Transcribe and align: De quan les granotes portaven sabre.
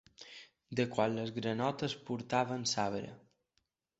De 0.79 0.85
quan 0.95 1.17
les 1.17 1.33
granotes 1.35 1.95
portaven 2.09 2.65
sabre. 2.75 3.13